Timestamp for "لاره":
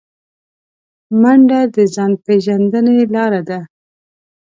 3.13-3.41